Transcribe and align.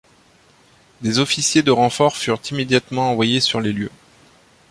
Des 1.01 1.19
officiers 1.19 1.61
de 1.61 1.69
renfort 1.69 2.17
furent 2.17 2.41
immédiatement 2.49 3.11
envoyés 3.11 3.39
sur 3.39 3.61
les 3.61 3.71
lieux. 3.71 3.91